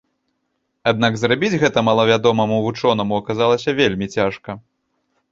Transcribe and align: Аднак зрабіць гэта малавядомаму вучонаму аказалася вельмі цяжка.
Аднак 0.91 1.17
зрабіць 1.23 1.59
гэта 1.63 1.83
малавядомаму 1.89 2.57
вучонаму 2.67 3.19
аказалася 3.21 3.75
вельмі 3.81 4.07
цяжка. 4.15 4.57